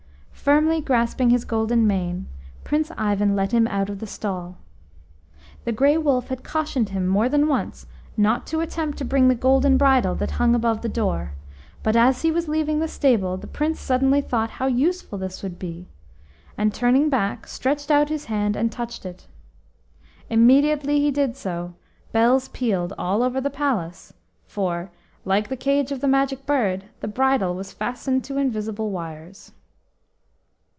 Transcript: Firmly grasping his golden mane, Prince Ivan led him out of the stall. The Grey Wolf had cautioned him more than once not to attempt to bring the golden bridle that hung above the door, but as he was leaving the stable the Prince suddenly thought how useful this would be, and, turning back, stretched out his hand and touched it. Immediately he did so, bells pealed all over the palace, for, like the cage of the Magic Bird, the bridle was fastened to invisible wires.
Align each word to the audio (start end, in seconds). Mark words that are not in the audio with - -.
Firmly 0.43 0.81
grasping 0.81 1.29
his 1.29 1.45
golden 1.45 1.85
mane, 1.85 2.27
Prince 2.63 2.91
Ivan 2.97 3.35
led 3.35 3.51
him 3.51 3.67
out 3.67 3.91
of 3.91 3.99
the 3.99 4.07
stall. 4.07 4.57
The 5.65 5.71
Grey 5.71 5.97
Wolf 5.99 6.29
had 6.29 6.43
cautioned 6.43 6.89
him 6.89 7.05
more 7.07 7.29
than 7.29 7.47
once 7.47 7.85
not 8.17 8.47
to 8.47 8.59
attempt 8.59 8.97
to 8.97 9.05
bring 9.05 9.27
the 9.27 9.35
golden 9.35 9.77
bridle 9.77 10.15
that 10.15 10.31
hung 10.31 10.55
above 10.55 10.81
the 10.81 10.89
door, 10.89 11.33
but 11.83 11.95
as 11.95 12.23
he 12.23 12.31
was 12.31 12.47
leaving 12.47 12.79
the 12.79 12.87
stable 12.87 13.37
the 13.37 13.45
Prince 13.45 13.79
suddenly 13.79 14.19
thought 14.19 14.49
how 14.49 14.65
useful 14.65 15.19
this 15.19 15.43
would 15.43 15.59
be, 15.59 15.87
and, 16.57 16.73
turning 16.73 17.07
back, 17.07 17.45
stretched 17.45 17.91
out 17.91 18.09
his 18.09 18.25
hand 18.25 18.55
and 18.55 18.71
touched 18.71 19.05
it. 19.05 19.27
Immediately 20.27 20.99
he 21.01 21.11
did 21.11 21.37
so, 21.37 21.75
bells 22.13 22.47
pealed 22.47 22.93
all 22.97 23.21
over 23.21 23.39
the 23.39 23.51
palace, 23.51 24.11
for, 24.47 24.89
like 25.23 25.49
the 25.49 25.55
cage 25.55 25.91
of 25.91 26.01
the 26.01 26.07
Magic 26.07 26.47
Bird, 26.47 26.85
the 26.99 27.07
bridle 27.07 27.53
was 27.53 27.71
fastened 27.71 28.23
to 28.23 28.39
invisible 28.39 28.89
wires. 28.89 29.51